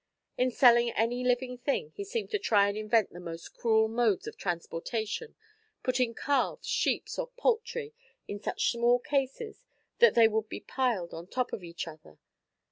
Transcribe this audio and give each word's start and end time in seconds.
In 0.35 0.49
selling 0.49 0.89
any 0.89 1.23
living 1.23 1.59
thing 1.59 1.91
he 1.95 2.03
seemed 2.03 2.31
to 2.31 2.39
try 2.39 2.67
and 2.67 2.75
invent 2.75 3.13
the 3.13 3.19
most 3.19 3.53
cruel 3.53 3.87
modes 3.87 4.25
of 4.25 4.35
transportation, 4.35 5.35
putting 5.83 6.15
calves, 6.15 6.65
sheep 6.67 7.05
or 7.19 7.27
poultry 7.37 7.93
in 8.27 8.39
such 8.41 8.71
small 8.71 8.97
cases 8.97 9.63
that 9.99 10.15
they 10.15 10.27
would 10.27 10.49
be 10.49 10.59
piled 10.59 11.13
on 11.13 11.27
top 11.27 11.53
of 11.53 11.63
each 11.63 11.87
other. 11.87 12.17